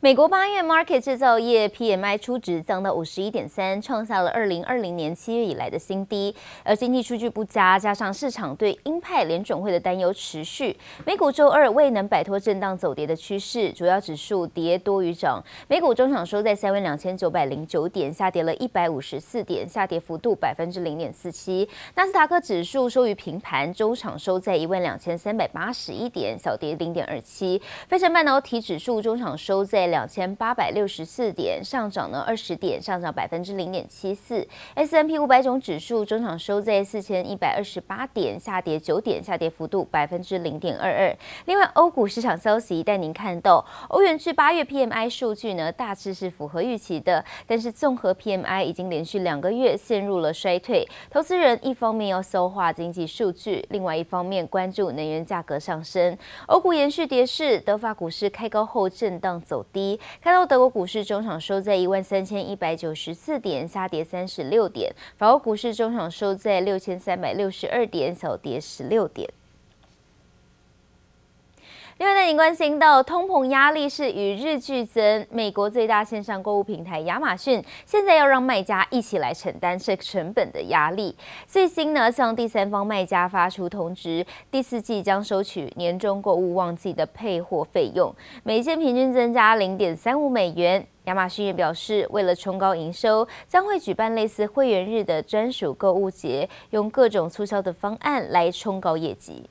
[0.00, 6.32] 美国八月 market 制造业 PMI 初值降到五十一点三，创下了二零二零年七月以来的新低。
[6.62, 15.42] 而经济数据不佳，加上市场对鹰派联准会的担忧持续，美股周二未能摆脱震荡走跌的趋势，主要指数跌多于涨。
[15.66, 21.68] 美股中场收在三万两千九百零九点，下跌了一百五十四点，下跌幅度百分之零点四七。
[21.96, 27.60] 纳斯达克指数收于平盘，中场收在一万两千三百八十一点，小跌零点二七。
[27.88, 34.46] 费城半导体指数中场收在两千八百六十四点，上涨了二十点，上涨百分之零点七四。
[34.74, 41.16] S&P 五百种指数中场收在四千一百二十八点，下跌九点，下跌幅度百分之零点二二。
[41.46, 50.86] 另外，欧股市场消息带您看到，欧元区八月 PMI 数据呢，大致是符合预期的，但是综合 PMI 已经连续两个月陷入了衰退。
[51.10, 56.16] 投资人一方面要消化经济数据，另外一方面关注能源价格上升。
[56.46, 59.77] 欧股延续跌势，德法股市开高后震荡走低。
[60.22, 69.28] 看到德国股市中场收在一万三千一百九十四点，下跌三十六点；法国股市中场收在六千三百六十二点，小跌十六点。
[71.98, 75.26] 另外，带您关心到通膨压力是与日俱增。
[75.32, 81.16] 美国最大线上购物平台亚马逊现在要让卖家一起来承担这成本的压力。
[81.48, 90.86] 最新呢，向第三方卖家发出通知，第四季将收取年终购物旺季的配货费用，每件平均增加零点三五美元。
[91.06, 99.50] 亚马逊也表示，为了冲高营收，将会举办类似会员日的专属购物节，用各种促销的方案来冲高业绩。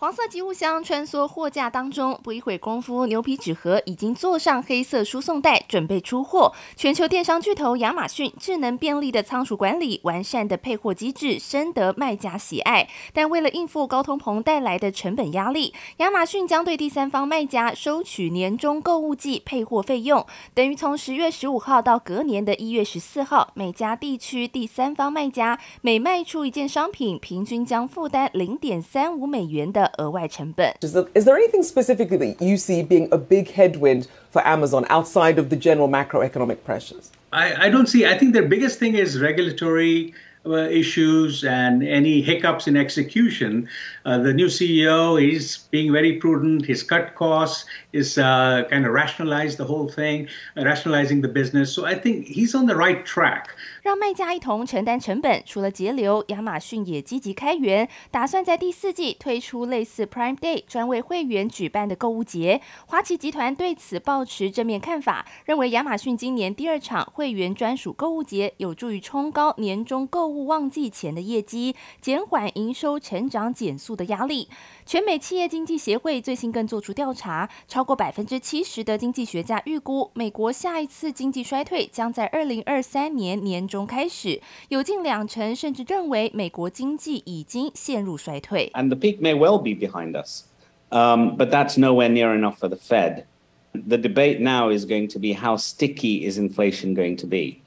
[0.00, 6.52] 黄色集物箱穿梭货架当中，不一会功夫，牛皮纸盒已经坐上黑色输送带，准备出货。
[6.76, 12.88] 全球电商巨头亚马逊智能便利的仓储管理、完善的配货机制，深得卖家喜爱。
[13.12, 30.73] 但为了应付高通膨带来的成本压力，亚马逊将对第三方卖家收取年终购物季配货费用，等于从十月十五号到隔年的一月十四号，每家地区第三方卖家每卖出一件商品，平均将负担零点三五美元的 额外成本。
[30.81, 35.55] Is there anything specifically that you see being a big headwind for Amazon outside of the
[35.55, 37.11] general macroeconomic pressures?
[37.31, 38.05] I, I don't see.
[38.05, 40.26] I think the biggest thing is regulatory uh,
[40.56, 43.68] issues and any hiccups in execution.
[44.04, 46.66] The new CEO is being very prudent.
[46.66, 51.72] He's cut costs, is kind of rationalize the whole thing, rationalizing the business.
[51.72, 53.46] So I think he's on the right track.
[53.82, 62.60] 让卖家一同承担成本，除了节流，亚马逊也积极开源，打算在第四季推出类似 Prime Day 专为会员举办的购物节。
[62.86, 74.48] 华旗集团对此抱持正面看法，认为亚马逊今年第二场会员专属购物节有助于冲高年终购物旺季前的业绩，减缓营收成长减速的压力。
[74.84, 83.78] 全美企业经济协会最新更做出调查，超过百分之七十的经济学家预估，美国下一次经济衰退将在二零二三年年中。
[83.78, 84.40] 中开始，
[84.70, 88.72] 有近两成甚至认为美国经济已经陷入衰退。
[88.74, 90.46] And the peak may well be behind us,
[90.90, 93.26] um, but that's nowhere near enough for the Fed.
[93.72, 97.60] The debate now is going to be how sticky is inflation going to be?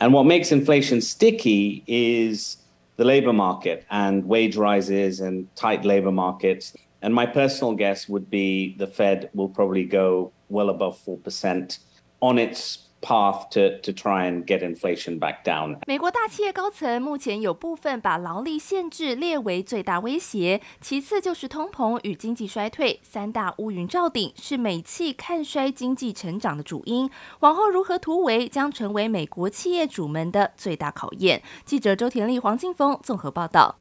[0.00, 2.58] And what makes inflation sticky is
[2.96, 6.76] the labor market and wage rises and tight labor markets.
[7.02, 11.78] And my personal guess would be the Fed will probably go well above 4%
[12.20, 15.78] on its path to to try and get inflation back down。
[15.86, 27.10] 美国大企业高层目前有部分把劳力限制列为最大威胁，其次就是通膨与经济衰退，三大乌云罩顶是美企看衰经济成长的主因。
[27.40, 31.42] 往后如何突围，将成为美国企业主们的最大考验。
[31.64, 33.78] 记者周田丽、黄静峰综合报道。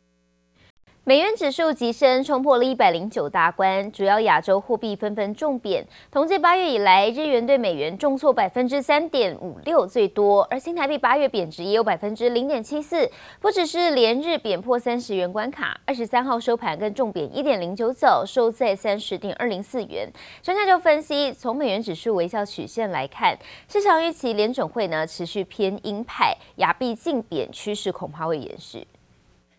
[1.08, 5.88] 美元指数急升，冲破了一百零九大关，主要亚洲货币纷纷重贬。
[6.12, 13.10] 统计八月以来，日元对美元重挫百分之三点五六最多，而新台币八月贬值也有百分之零点七四，
[13.40, 20.12] 不只是连日贬破三十元关卡，二十三号收盘更重贬一点零九角，收在三十点二零四元。
[20.42, 23.40] 专家就分析，从美元指数微笑曲线来看，
[23.70, 28.86] 市场预期联准会呢持续偏鹰派，亚币净贬趋势恐怕会延续。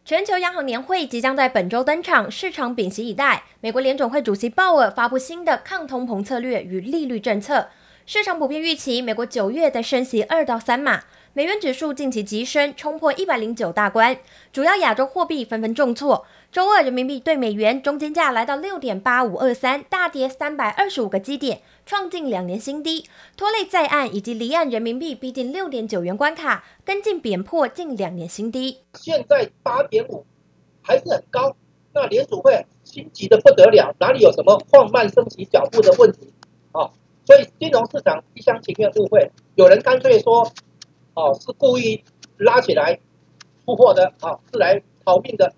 [0.08, 3.42] 全球央行年会即将在本周登场，市场屏息以待。
[3.60, 7.68] 美国联总会主席鲍尔发布新的抗通膨策略与利率政策，
[8.06, 11.02] 市场普遍预期美国九月再升息二到三码。
[11.34, 14.16] 美元指数近期急升，冲破一百零九大关，
[14.50, 16.24] 主要亚洲货币纷纷重挫。
[16.50, 23.04] 周二人民币兑美元中间价来到六点八五二三，大跌三百二十五个基点，创近两年新低，
[23.36, 28.78] 拖累在岸以及离岸人民币逼近六点九元关卡，跟进贬破近两年新低。
[28.94, 30.24] 现在八点五
[30.80, 31.54] 还是很高，
[31.92, 36.32] 那联储会心急的不得了，哪里有什么放慢升息脚步的问题
[36.72, 36.88] 啊？
[37.26, 40.50] 所以金融市场一厢情愿误会，有人干脆说，
[41.12, 42.02] 哦，是故意
[42.38, 42.98] 拉起来
[43.66, 45.52] 出货的，啊，是来逃命的。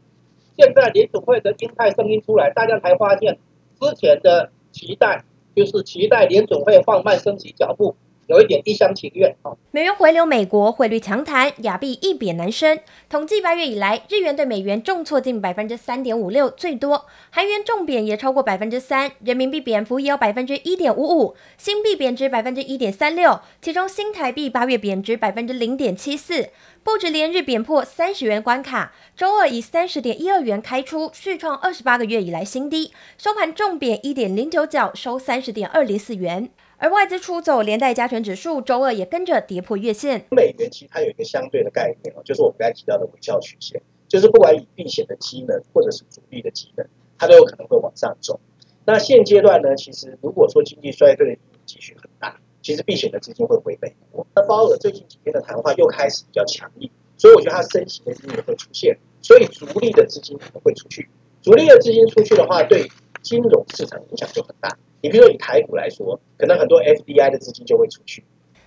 [0.60, 3.38] 现在联准会的鹰派声音出来，大家才发现
[3.80, 5.24] 之前的期待
[5.56, 7.96] 就是期待联准会放慢升息脚步。
[8.26, 9.56] 有一点一厢情愿啊！
[9.72, 12.78] 美元回流，美国汇率强弹，亚币一贬难升。
[13.08, 26.50] 统计八月以来，日元对美元重挫近百分之三点五六，最多；韩元重贬也超过百分之三，人民币贬幅也有百分之一点五五，新币贬值百分之一点三六，其中新台币八月贬值百分之零点七四，
[26.82, 36.50] 不止连日贬破三十元关卡，周二以三十点一二元开出，续创二十八个月以来新低，收盘重贬一点零九角，收三十点二零四元。
[36.78, 40.24] 而外资出走，连带加权指数周二也跟着跌破月线。
[40.30, 46.86] 美元其实它有一个相对的概念哦，就是我们刚才提到的微笑曲线，就是不管以避险的机能或者是主力的机能，
[47.18, 48.40] 它都有可能会往上走。
[48.86, 54.26] 那现阶段呢，其实如果说经济衰退的几率很大，其实避险的资金会回美国。
[54.34, 61.08] 那鲍尔最近几天的谈话又开始比较强硬，所以我觉得它升息的机会会出现，所以主力的资金可能会出去。
[61.42, 62.86] 主力的资金出去的话，对
[63.22, 64.76] 金融市场影响就很大。
[65.00, 68.22] 你比如说以台股来说，可能很多 FDI 的资金就会出去。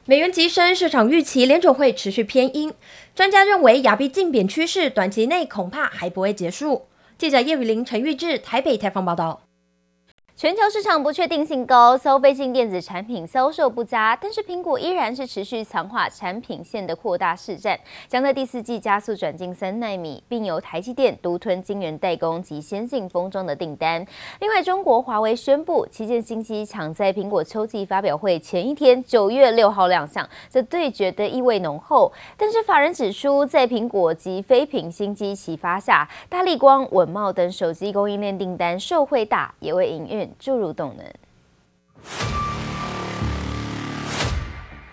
[0.05, 2.73] 美元急升，市场预期联准会持续偏鹰。
[3.15, 6.87] 专家认为，亚币竞贬趋势短期内恐怕还不会结束。
[7.17, 9.43] 记者叶宇玲、陈玉志台北采访报道。
[10.43, 17.79] 全球市场不确定性高，消费性电子产品销售不佳，但是苹果依然是持续强化产品线的扩大市占，
[18.09, 24.05] 将在第四季加速转进三纳米，并由台积电独吞晶圆代工及先进封装的订单。
[24.41, 32.11] 另外，中国华为宣布旗舰新机抢在苹果秋季发表会前一天，九月六号亮相，这对决的意味浓厚。
[32.35, 40.32] 但是法人指出，在苹果及非苹新机启发下，大立光、稳懋等手机供应链订单受惠大，也为营运。
[40.39, 41.05] 注入动能，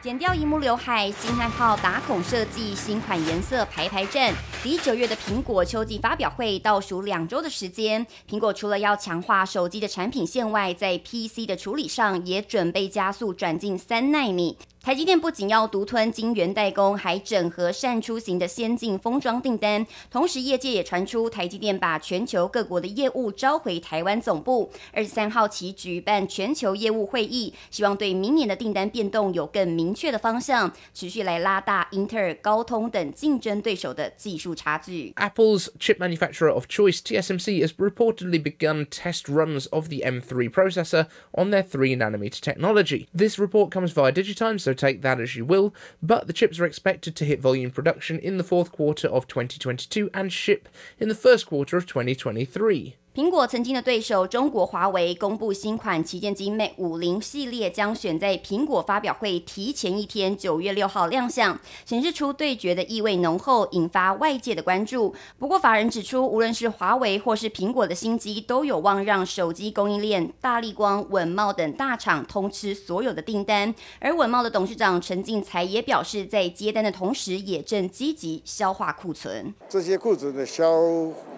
[0.03, 4.35] 剪掉一幕刘海，惊叹号打孔设计，新款颜色排排阵。
[4.63, 14.57] 离九月的苹果秋季发表会倒数两周的时间，苹果除了要强化手机的产品线外，在 PC 的处理上也准备加速转进三纳米。
[14.82, 19.84] 台积电不仅要独吞晶圆代工，还整合扇出型的先进封装订单。
[20.12, 24.72] 同时，业界也传出台积电把全球各国的业务召回台湾总部。
[24.94, 35.12] 二十三号起举办全球业务会议，希望对明年的订单变动有更明确的方向，持续来拉大英特尔、高通等竞争对手的技术差距。
[35.16, 41.50] Apple's chip manufacturer of choice, TSMC, has reportedly begun test runs of the M3 processor on
[41.50, 43.08] their 3 nanometer technology.
[43.18, 44.69] This report comes via Digitimes.
[44.71, 48.21] So take that as you will, but the chips are expected to hit volume production
[48.21, 50.69] in the fourth quarter of 2022 and ship
[51.01, 52.95] in the first quarter of 2023.
[53.13, 65.13] 苹果曾经的对手中国华为公布新款旗舰机 Mate 五零系列将选在苹果发表会提前一天，九月六号亮相，显示出对决的意味浓厚，引发外界的关注。
[65.41, 73.75] 不过，法人指出，无论是华为或是苹果的新机，都有望让手机供应链大立光、稳懋等大厂通吃所有的订单。
[73.99, 79.53] 而稳懋的董事长陈进财也表示，在接单的同时，也正积极消化库存。
[79.69, 80.71] 这些库存的消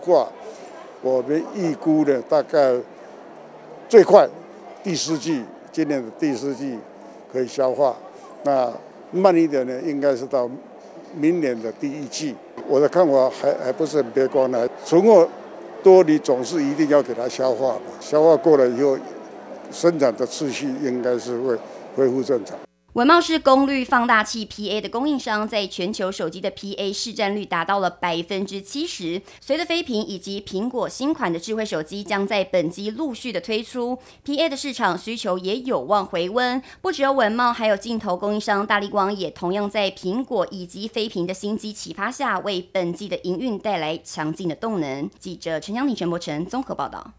[0.02, 0.28] 化。
[1.02, 2.74] 我们预估的大概
[3.88, 4.26] 最快
[4.82, 6.78] 第四季，今年的第四季
[7.32, 7.96] 可以消化。
[8.44, 8.72] 那
[9.10, 10.48] 慢一点呢，应该是到
[11.14, 12.34] 明年的第一季。
[12.68, 14.66] 我的看法还还不是很悲观呢。
[14.84, 15.28] 存货
[15.82, 18.96] 多，你总是一定要给它消化，消化过了以后，
[19.70, 21.58] 生产的次序应该是会
[21.96, 22.56] 恢复正常。
[22.94, 29.22] 稳懋是功率放大器 PA 的供应商，在全球手机的 PA 市占率达到了百分之七十。
[29.40, 36.62] 随着飞屏以及苹果新款的智慧手机将在本季陆续的推出，PA 的市场需求也有望回温。
[36.82, 45.08] 不只有稳懋，还有镜头供应商大立光也同样在苹果以及飞屏的新机启发下，为本季的营运带来强劲的动能。
[45.18, 47.12] 记者陈江婷、陈柏成综合报道。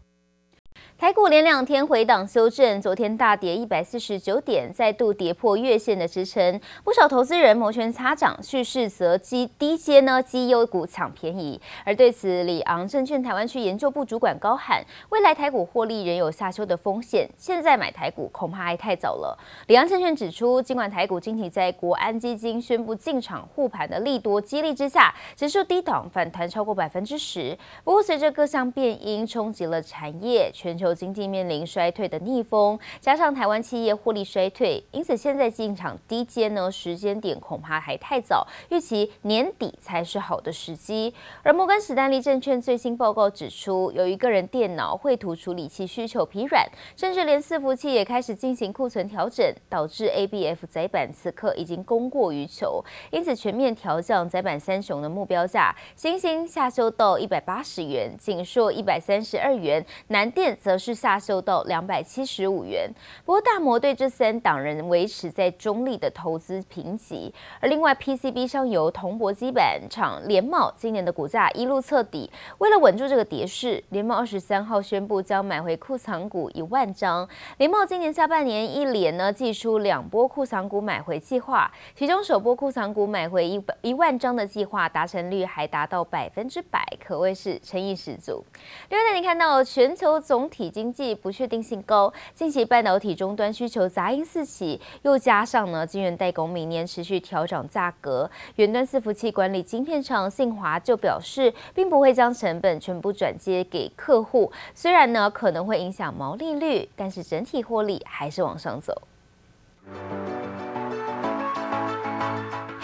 [1.04, 6.58] 台股连两天回档修正，昨天大跌一百四十九点，再度跌破月线的支撑。
[6.82, 11.60] 不少投资人摩拳擦掌，蓄势则低低接呢绩优股抢便宜。
[11.84, 19.38] 而对此，里昂证券台湾区研究部主管高喊，未来台股获利仍有下修的风险，现在买台股恐怕还太早了。
[19.66, 27.54] 里昂证券指出，尽管台股近期在国安基金宣布进场护盘的利多激励之下，指数低档反弹超过百分之十。
[27.84, 30.93] 不过，随着各项变因冲击了产业，全球。
[30.94, 41.12] 经济面临衰退的逆风，加上台湾企业获利衰退，因此现在进场低阶呢，时间点恐怕还太早，预期年底才是好的时机。
[41.42, 62.90] 而摩根史丹利证券最新报告指出，由于个人电脑绘图处理器需求疲软，甚至连伺服器也开始进行库存调整，导致 ABF 载板此刻已经供过于求，因此全面调降载板三雄的目标价，欣兴下修到一百八十元，景硕一百三十二元，南电则是下修到两百七十五元。
[63.24, 67.32] 不过大摩对这三档仍维持在中立的投资评级。
[67.60, 77.28] 而另外 PCB 上游铜箔基板厂联茂今年的股价一路测底，为了稳住这个跌势，联茂二十三号宣布将买回库藏股一万张。
[77.58, 88.44] 联茂今年下半年一连呢祭出两波库藏股买回计划，其中首波库藏股买回一一万张的计划达成率还达到百分之百，可谓是诚意十足。
[88.90, 109.02] 另外，你看到全球总体经济不确定性高，近期半导体终端需求杂音四起，又加上呢晶圆代工每年持续调涨价格，远端伺服器管理芯片厂信华就表示，并不会将成本全部转接给客户，虽然呢可能会影响毛利率，但是整体获利还是往上走。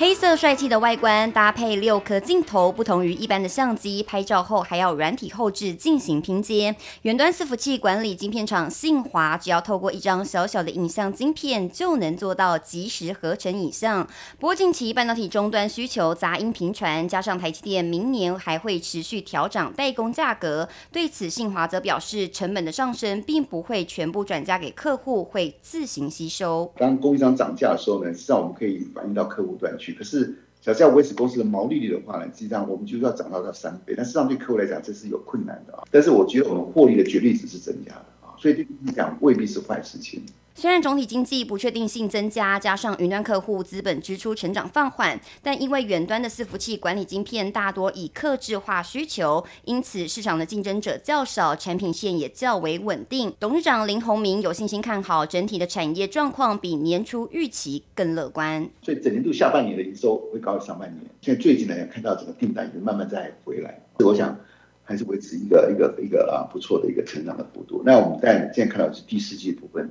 [0.01, 6.75] 黑色帅气的外观搭配六颗镜头，不同于一般的相机，拍照后还要软体后置进行拼接。
[7.03, 14.09] 远端伺服器管理晶片厂信华，只要透过一张小小的影像晶片，就能做到即时合成影像。
[14.39, 26.73] 不过近期半导体终端需求杂音频传，加上台积电明年还会持续调涨代工价格，对此信华则表示，成本的上升并不会全部转嫁给客户，会自行吸收。
[26.79, 29.90] 当供应商涨价的时候呢，实际上我们可以反映到客户端去。
[29.93, 33.95] 可是，假设要维持公司的毛利率的话呢，实际上我们就是要涨到到三倍。
[33.97, 35.85] 但实际上对客户来讲，这是有困难的啊。
[35.91, 40.23] 但是我觉得我们获利的绝对值是增加的啊，所以对你讲未必是坏事情。
[40.55, 53.33] 虽然总体经济不确定性增加，加上云端客户资本支出成长放缓，但因为远端的伺服器管理晶片大多以客制化需求，因此市场的竞争者较少，产品线也较为稳定。
[53.41, 58.69] 董事长林宏明有信心看好整体的产业状况，比年初预期更乐观。
[58.83, 61.07] 所以整年度下半年的营收会高于上半年。
[61.23, 64.39] 现在最近来看到整个订单已经慢慢在回来，所以我想
[64.83, 67.83] 还是维持一个一个一个啊不错的一个成长的幅度。
[67.87, 69.89] 那我们在现在看到是第四季部分。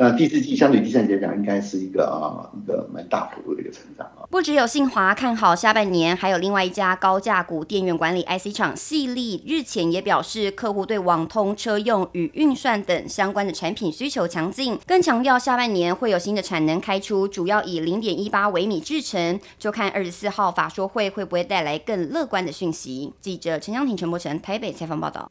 [0.00, 4.22] 那第四季相对第三季来讲，应该是一个啊一个蛮大幅度的一个成长啊。
[4.30, 19.40] 不只有信华看好下半年，还有另外一家高价股电源管理 IC 厂矽力，日前也表示，客户对网通、车用与运算等相关的产品需求强劲，更强调下半年会有新的产能开出，主要以零点一八微米制程。
[19.58, 23.12] 就看二十四号法说会会不会带来更乐观的讯息。
[23.20, 25.28] 记者陈湘婷、陈柏成台北采访报道。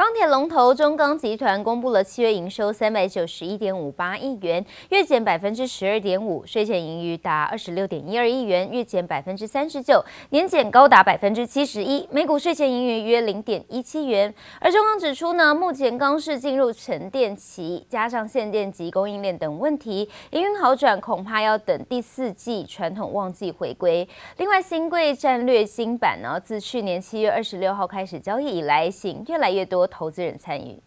[0.00, 14.34] 钢铁龙头中钢集团公布了七月营收三百九十一点五八亿元，月减百分之十二点五，税前盈余达二十六点一二亿元，月减百分之三十九，年减高达百分之七十一，每股税前盈余约零点一七元。
[14.58, 24.08] 而中钢指出呢，目前钢市进入沉淀期，加上限电及供应链等问题，营运好转恐怕要等第四季传统旺季回归。
[24.38, 29.89] 另外，新贵战略新版呢，自去年七月二十六号开始交易以来，型越来越多。
[29.90, 30.80] 投资人参与。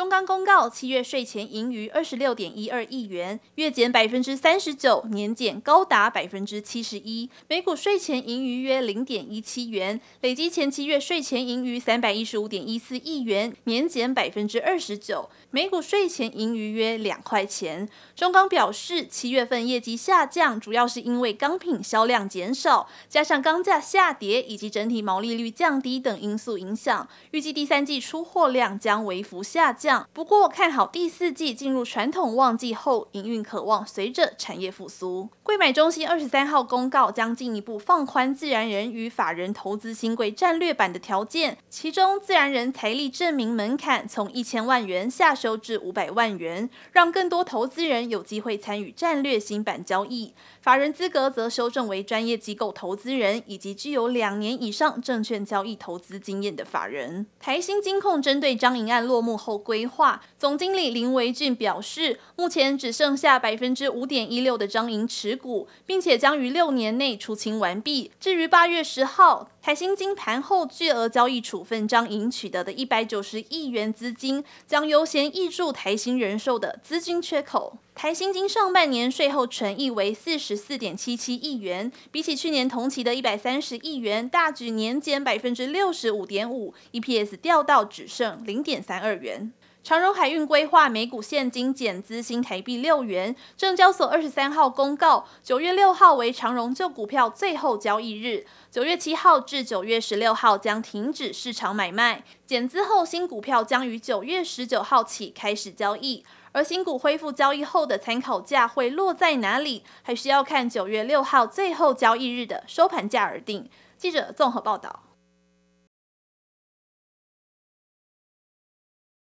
[0.00, 17.86] 中钢公告，七月税前盈余二十六点一二亿元，月减百分之三十九，年减高达百分之七十一，每股税前盈余约零点一七元，累计前七月税前盈余三百一十五点一四亿元，年减百分之二十九，每股税前盈余约两块钱。
[18.16, 29.89] 中钢表示，七月份业绩下降，主要是因为钢品销量减少，加上钢价下跌以及整体毛利率降低等因素影响，预计第三季出货量将微幅下降。
[30.12, 35.28] 不过看好第四季进入传统旺季后，营运可望随着产业复苏。
[35.42, 50.34] 柜买中心二十三号公告将进一步放宽自然人与法人投资新柜战略版的条件，其中自然人财力证明门槛从一千万元下修至五百万元，让更多投资人有机会参与战略新版交易。
[50.60, 57.26] 法人资格则修正为专业机构投资人以及具有两年以上证券交易投资经验的法人。
[57.40, 68.10] 台新金控针对张银案落幕后规划，总经理林维俊表示，目前只剩下百分之五点一六的张银持股，并且将于六年内出清完毕。
[68.18, 77.78] 至于八月十号，台新金盘后巨额交易处分彰银取得的一百九十亿元资金，将优先挹注台新人寿的资金缺口。
[77.94, 89.52] 台新金上半年税后纯益为四十四点七七亿元，比起去年同期的一百三十亿元，大举年减百分之六十五点五，EPS 掉到只剩零点三二元。
[89.82, 106.22] 长荣海运规划每股现金减资新台币六元，证交所二十三号公告，九月六号为长荣旧股票最后交易日，九月七号至九月十六号将停止市场买卖，减资后新股票将于九月十九号起开始交易。
[106.52, 113.68] 而新股恢复交易后的参考价会落在哪里，还需要看九月六号最后交易日的收盘价而定。
[113.96, 115.09] 记者综合报道。